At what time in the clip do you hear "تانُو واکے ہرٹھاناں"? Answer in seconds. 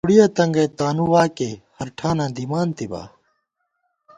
0.77-2.29